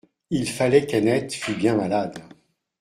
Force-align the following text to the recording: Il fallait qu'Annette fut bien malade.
Il 0.31 0.49
fallait 0.49 0.87
qu'Annette 0.87 1.35
fut 1.35 1.53
bien 1.53 1.75
malade. 1.75 2.17